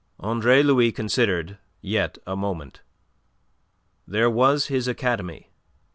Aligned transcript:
Andre 0.19 0.63
Louis 0.63 0.91
considered 0.91 1.59
yet 1.79 2.17
a 2.25 2.35
moment. 2.35 2.81
There 4.07 4.31
was 4.31 4.65
his 4.65 4.87
academy. 4.87 5.51